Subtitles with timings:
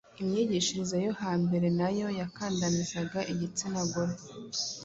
[0.21, 4.15] Imyigishirize yo hambere na yo yakandamizaga igitsina gore.